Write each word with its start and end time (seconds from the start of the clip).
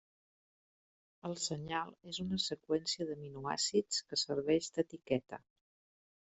El 1.29 1.37
senyal 1.43 1.91
és 2.13 2.21
una 2.25 2.41
seqüència 2.47 3.07
d'aminoàcids 3.11 4.03
que 4.09 4.21
serveix 4.25 4.73
d'etiqueta. 4.79 5.45